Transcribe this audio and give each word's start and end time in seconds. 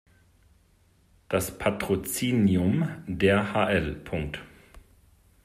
Das 1.29 1.59
Patrozinium 1.59 2.89
der 3.07 3.53
hl. 3.53 4.01